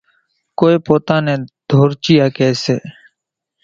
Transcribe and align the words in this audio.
ڪونئين 0.59 0.83
پوتا 0.85 1.15
نين 1.25 1.41
ڌورچيئا 1.69 2.25
ڪيَ 2.35 2.49
سي۔ 2.63 2.75